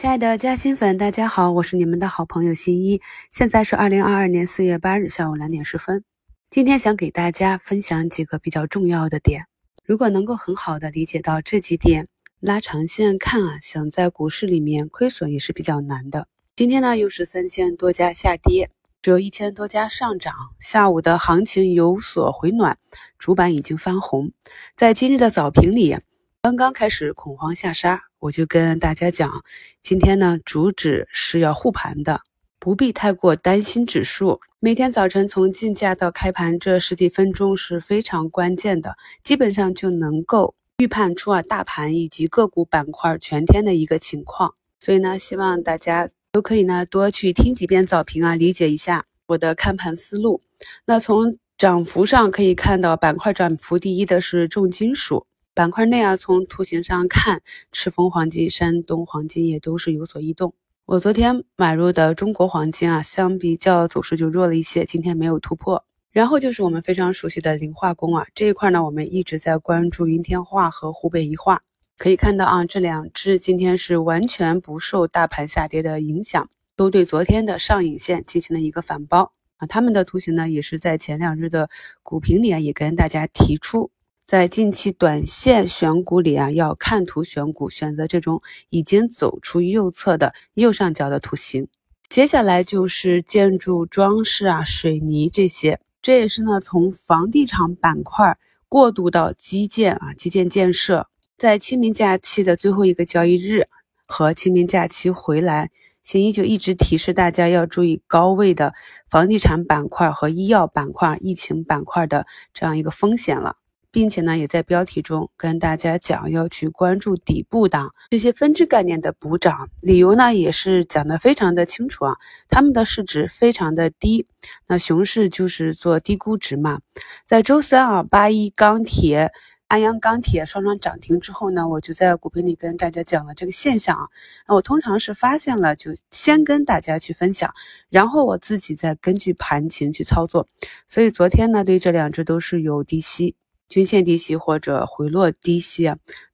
[0.00, 3.02] 亲爱的嘉兴粉，大家好，我是你们的好朋友新一。
[3.30, 6.04] 现在是二零二二年四月八日下午两点十分。
[6.48, 9.44] 今天想给大家分享几个比较重要的点。
[9.84, 12.08] 如果能够很好的理解到这几点，
[12.40, 16.26] 拉长线看啊，想在股市里面亏损也是比较难的。
[16.56, 18.70] 今天呢，又是三千多家下跌，
[19.02, 20.32] 只有一千多家上涨。
[20.58, 22.78] 下午的行情有所回暖，
[23.18, 24.32] 主板已经翻红。
[24.74, 25.98] 在今日的早评里，
[26.40, 28.04] 刚刚开始恐慌下杀。
[28.20, 29.42] 我就跟大家讲，
[29.82, 32.20] 今天呢，主旨是要护盘的，
[32.58, 34.40] 不必太过担心指数。
[34.58, 38.94] 每天早晨从竞价到开盘这十几分钟是非常关键的，
[39.24, 44.54] 基本上就能够预判出啊大盘以及个股板块全天的一个情况。
[44.78, 50.42] 所以呢，希望大家都可以呢多去听几遍早评啊，理解一下我的看盘思路。
[50.84, 55.26] 那从涨幅上可以看到，板块涨幅第一的是重金属。
[55.52, 60.54] 板块内啊，从图形上看，赤峰黄金、山东黄金也都是有所异动。
[60.86, 65.84] 我昨天买入的中国黄金啊，相比较走势就弱了一些，今天没有突破。
[66.12, 71.62] 然后就是我们非常熟悉的磷化工啊，这一块呢，我们一直在关注云天化和湖北宜化。
[71.98, 79.66] 可以看到啊，这两只今天是完全不受大盘下跌的影响，都对昨天的上影线进行了一个反包啊。
[79.66, 81.68] 他们的图形呢，也是在前两日的
[82.04, 83.90] 股评里啊，也跟大家提出。
[84.30, 91.66] 在近期短线选股里啊，要看图选股，选择这种已经走出右侧的右上角的图形。
[92.08, 101.08] 接下来就是建筑装饰啊、水泥这些，这也是呢从房地产板块过渡到基建啊、基建建设。
[101.36, 103.66] 在清明假期的最后一个交易日
[104.06, 105.72] 和清明假期回来，
[106.04, 108.74] 新一就一直提示大家要注意高位的
[109.10, 113.56] 房地产板块和医药板块、疫情板块的这样一个风险了。
[113.92, 122.16] 并且呢，也在标题中跟大家讲要去关注底部档这些分支概念的补涨，理由呢也是讲的非常的清楚啊，
[122.48, 124.26] 他们的市值非常的低，
[124.66, 126.80] 那熊市就是做低估值嘛。
[127.26, 129.32] 在周三啊，八一钢铁、
[129.66, 134.06] 安阳钢铁双双涨停之后呢，我就在股评里跟大家讲了这个现象啊。
[134.46, 137.52] 那我通常是发现了就先跟大家去分享，
[137.88, 140.46] 然后我自己再根据盘情去操作。
[140.86, 143.34] 所以昨天呢，对这两只都是有低吸。
[143.70, 145.84] 均线低吸或者回落低吸，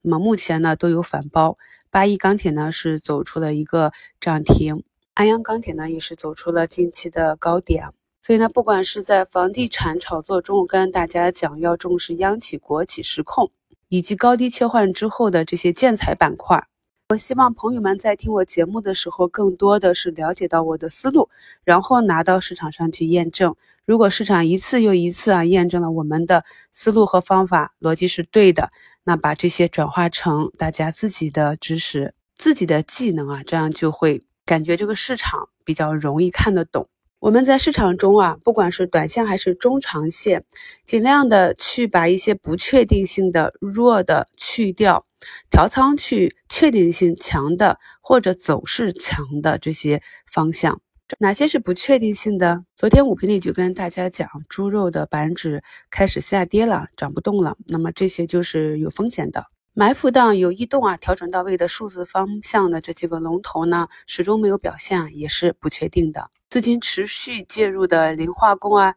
[0.01, 1.59] 那么目前呢都有反包。
[1.91, 4.83] 八一钢铁呢是走出了一个涨停，
[5.13, 7.91] 安阳钢铁呢也是走出了近期的高点。
[8.23, 13.51] 所以呢，不管是在房地产炒作中，我跟大家讲要重视央企、国企实控，
[13.91, 16.67] 以及高低切换之后的这些建材板块。
[17.09, 21.29] 我希望朋友们在听我节目的时候，更多的是了解到我的思路，
[21.63, 23.55] 然后拿到市场上去验证。
[23.85, 28.71] 如果市场一次又一次啊验证了我们的思路和方法逻辑是对的，
[29.05, 36.89] 那把这些转化成大家自己的知识、自己的技能啊，这样就会感觉这个市场比较容易看得懂。
[37.21, 40.45] 我们在市场中啊，不管是短线还是中长线，
[40.85, 45.06] 尽量的去把一些不确定性的弱的去掉，
[45.51, 50.81] 调仓去确定性强的或者走势强的这些方向。
[51.21, 52.65] 哪些是不确定性的？
[52.77, 57.57] 昨天五评里就跟大家讲，猪肉的板指开始下跌了，涨不动了。
[57.67, 66.29] 那么这些就是有风险的，埋伏到有异动啊，调整到位的数字方向的这几个龙头呢，始终没有表现，也是不确定的。
[66.51, 68.97] 资金持续介入的磷化工啊，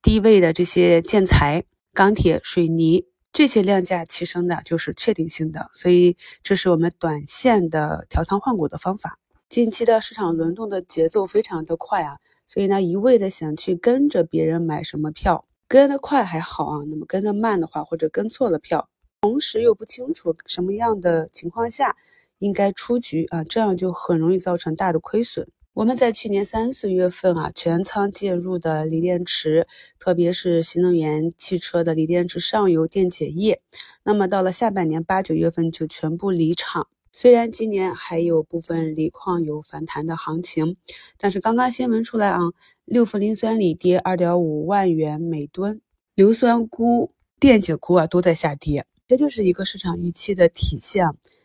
[0.00, 3.04] 低位的这些建材、钢铁、水泥
[3.38, 5.70] 这些量价齐升的，就是确定性的。
[5.72, 9.16] 所以这是我们短线的调仓换股的方法。
[9.48, 18.88] 近期的市场轮动的节奏非常的快啊，所以呢，一味的想去跟着别人买什么票，跟得快还好啊，那么跟得慢的话，或者跟错了票，
[19.20, 21.94] 同时又不清楚什么样的情况下
[22.38, 25.46] 应该出局啊，这样就很容易造成大的亏损。
[25.78, 29.68] 我们在去年三四月份啊，全仓介入的锂电池，
[30.00, 33.62] 特别是新能源汽车的锂电池上游电解液，
[34.02, 36.88] 那么到了下半年八九月份就全部离场。
[37.12, 40.76] 虽然今年还有部分锂矿有反弹的行情，
[41.16, 42.40] 但是刚刚新闻出来啊，
[42.84, 45.80] 六氟磷酸锂跌二点五万元每吨，
[46.16, 51.04] 硫酸钴、电解钴啊都在下跌，这就是一个市场预期的体现。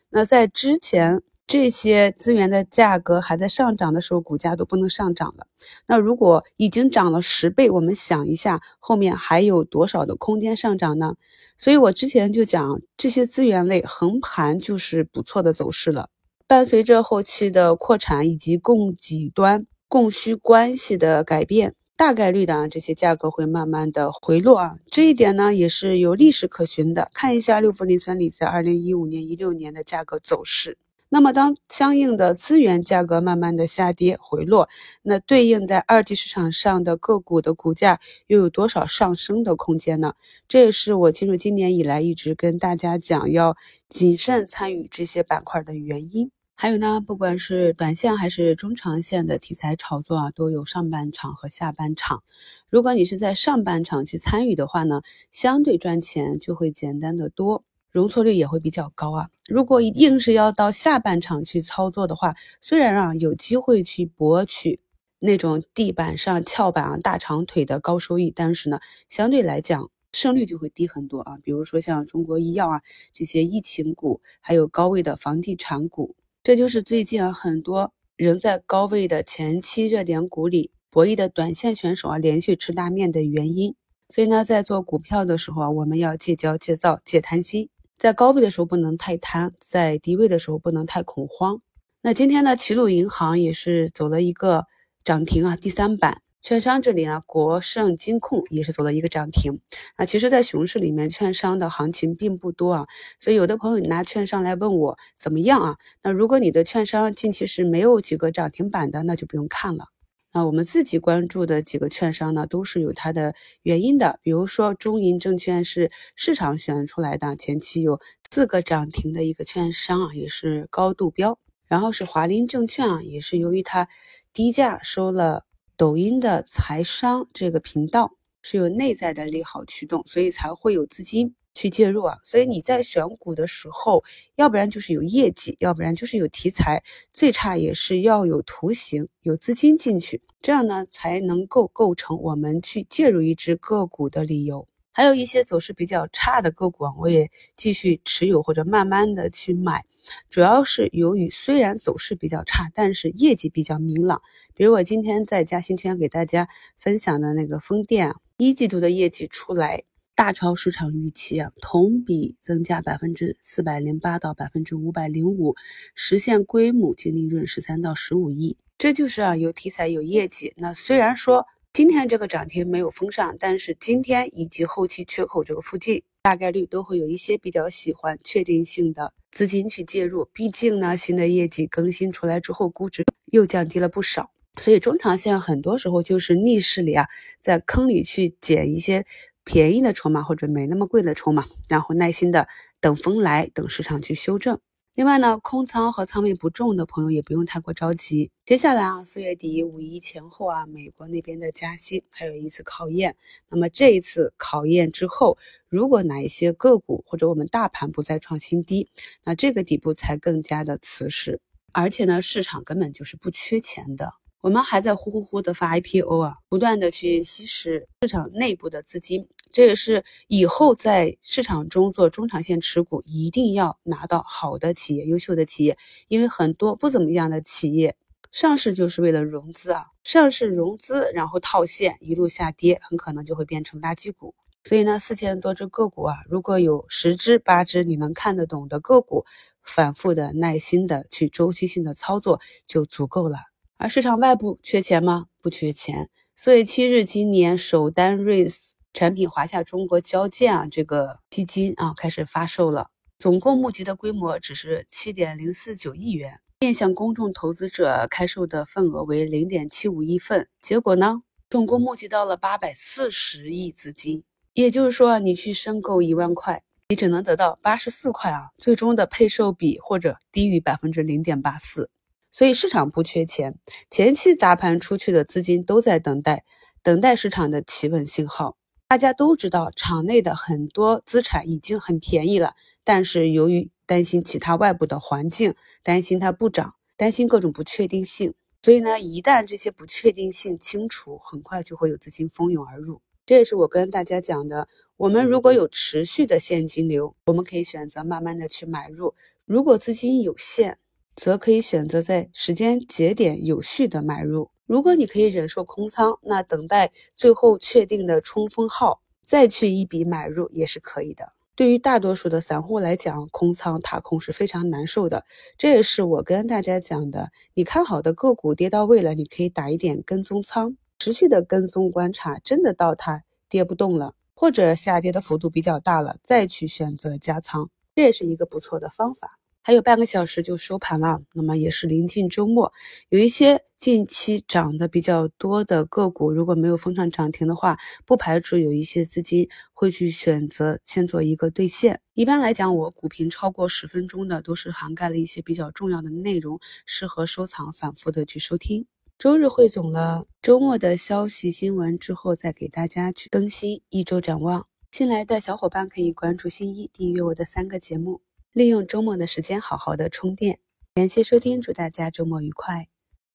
[0.10, 5.46] 那在之前这些资源的价格还在上涨的时候，股价都不能上涨了。
[5.86, 11.16] 那如果已经涨了十倍，我们想一下，后面还有多少的空间上涨呢？
[11.58, 16.10] 所以我之前就讲，这些资源类横盘就是不错的走势了。
[16.48, 24.78] 伴随着后期的扩产以及供给端供需关系的改变，大概率的啊，这些价格会慢慢的回落啊。
[24.90, 27.10] 这一点呢，也是有历史可循的。
[27.14, 30.78] 看一下六氟磷酸锂在二零一五年、一六年的价格走势。
[31.14, 34.68] 那么当相应的资源价格慢慢的下跌回落，
[35.04, 40.16] 那对应在二级市场上的个股的股价又有多少上升的空间呢？
[40.48, 43.56] 这也是我进入今年以来一直跟大家讲要
[43.90, 46.32] 谨慎参与这些板块的原因。
[46.56, 52.24] 还有呢，不管是短线还是中长线的题材炒作啊，都有上半场和下半场。
[52.72, 57.64] 如果你是在上半场去参与的话呢，相对赚钱就会简单的多。
[57.94, 59.30] 容错率也会比较高啊！
[59.48, 64.80] 如果硬是要到下半场去操作的话，虽然啊有机会去博取
[65.20, 71.38] 那种地板上翘板啊大长腿的高收益，但是呢，相对来讲胜率就会低很多啊。
[71.44, 72.82] 比如说像中国医药啊
[73.12, 83.76] 这些疫情股，还有高位的房地产股，这就是最近啊很多仍在高位的前期热点股里博弈的短线选手啊连续吃大面的原因。
[84.10, 87.70] 所以呢，在做股票的时候啊，我们要戒骄戒躁戒贪心。
[88.04, 91.62] 在高位的时候不能太贪，在低位的时候不能太恐慌。
[92.02, 94.66] 那今天呢，齐鲁银行也是走了一个
[95.06, 96.22] 涨停啊，第三板。
[96.42, 99.62] 券商这里呢，国盛金控也是走了一个涨停。
[99.98, 102.88] 那其实，在熊市里面，券商的行情并不多啊，
[103.22, 105.78] 所以有的朋友你拿券商来问我怎么样啊？
[106.02, 109.93] 那如果你的券商近期是没有几个涨停板的，那就不用看了。
[110.34, 114.20] 那我们自己关注的几个券商呢，都是有它的原因的。
[114.24, 118.02] 比如说中银证券是市场选出来的，前期有
[118.32, 121.38] 四个涨停的一个券商啊，也是高度标。
[121.68, 123.88] 然后是华林证券啊，也是由于它
[124.34, 125.46] 低价收了
[125.78, 131.36] 抖音的财商这个频道，是有内在的利好驱动，所以才会有资金。
[131.54, 134.04] 去介入啊，所以你在选股的时候，
[134.36, 136.84] 要不然就是有业绩，要不然就是有题材，
[137.14, 144.68] 最差也是要有图形，有资金进去，这样呢才能够构成我们去介入一只个股的理由。
[144.92, 149.84] 还有一些走势比较差的个股啊，我也继续持有或者慢慢的去买，
[150.30, 154.22] 主要是由于虽然走势比较差，但是业绩比较明朗。
[154.54, 156.48] 比如我今天在嘉兴圈给大家
[156.78, 159.84] 分享的那个风电，一季度的业绩出来。
[160.16, 165.56] 大超市场预期啊，同比增加百分之四百零八到百分之五百零五，
[165.96, 170.54] 实现规模净利润十三到十五亿，这就是啊有题材有业绩。
[170.58, 180.30] 那虽然说今天这个涨停没有封上，但是今天以及后期缺口这个附近，大概率都会有一些比较喜欢确定性的资金去介入。
[180.32, 184.30] 毕竟呢，新的业绩更新出来之后，估值又降低了不少，
[184.60, 187.08] 所以中长线很多时候就是逆势里啊，
[187.40, 189.04] 在坑里去捡一些。
[189.44, 192.48] 便宜的筹码或者没那么贵的筹码，然后耐心的
[192.80, 194.60] 等风来，等市场去修正。
[194.96, 198.30] 另外呢，空仓和仓位不重的朋友也不用太过着急。
[198.46, 203.16] 接下来啊，四月底五一前后啊，美国那边的加息还有一次考验。
[203.50, 205.36] 那么这一次考验之后，
[205.68, 208.88] 如果哪一些个股或者我们大盘不再创新低，
[209.24, 211.42] 那这个底部才更加的瓷实。
[211.72, 214.14] 而且呢，市场根本就是不缺钱的。
[214.44, 225.78] 我们还在呼呼呼的发 IPO 啊，不断的去吸食市场内部的资金，这也是以后在市场中做中长线持股一定要拿到好的企业、优秀的企业，
[226.10, 227.96] 因为很多不怎么样的企业
[228.34, 234.36] 上市就是为了融资啊，上市融资然后套现一路下跌，很可能就会变成垃圾股。
[234.66, 239.24] 所以呢，四千多只个股啊，如果有十只八只你能看得懂的个股，
[239.64, 243.53] 反复的耐心的去周期性的操作就足够了。
[243.84, 245.26] 而市场外部缺钱吗？
[245.42, 246.10] 不缺钱。
[246.38, 252.88] 四月七日，今年首单 raise 产品华夏中国交建啊，这个基金啊开始发售了，
[253.20, 260.48] 总共募集的规模只是七点零四九亿元，面向公众投资者开售的份额为零点七五亿份。
[260.62, 271.90] 结果呢，总共募集到了八百四十亿资金，也就是说，你去申购一万块，你只能得到八十四块啊，最终的配售比或者低于百分之零点八四。
[272.34, 273.60] 所以市场不缺钱，
[273.92, 276.44] 前期砸盘出去的资金都在等待，
[276.82, 278.58] 等待市场的企稳信号。
[278.88, 293.00] 大家都知道，场内的很多资产已经很便宜了，但是由于担心其他外部的环境，担心它不涨，担心各种不确定性，所以呢，一旦这些不确定性清除，很快就会有资金蜂拥而入。
[293.28, 299.14] 这也是我跟大家讲的，我们如果有持续的现金流，我们可以选择慢慢的去买入；
[299.46, 300.80] 如果资金有限，
[301.16, 304.50] 则可以选择在时间节点有序的买入。
[304.66, 311.34] 如果你可以忍受空仓，那等待最后确定的冲锋号再去一笔买入也是可以的。
[311.56, 315.24] 对于大多数的散户来讲，空仓踏空是非常难受的。
[315.56, 329.38] 这也是我跟大家讲的，你看好的个股跌到位了，你可以打一点跟踪仓，持续的跟踪观察，真的到它跌不动了，或者下跌的幅度比较大了，再去选择加仓，这也是一个不错的方法。
[329.64, 332.74] 还有半个小时就收盘了，那么也是临近周末，
[333.08, 342.02] 有一些近期涨得比较多的个股，如果没有封上涨停的话，不排除有一些资金会去选择先做一个兑现。
[342.14, 348.86] 一般来讲，我股评超过十分钟的都是涵盖了一些比较重要的内容，适合收藏，反复的去收听。
[349.18, 354.68] 周日汇总了周末的消息新闻之后，再给大家去更新一周展望。
[354.92, 358.20] 新来的小伙伴可以关注新一，订阅我的三个节目。
[358.54, 360.60] 利用周末的时间好好的充电。
[360.94, 362.88] 感谢收听，祝大家周末愉快。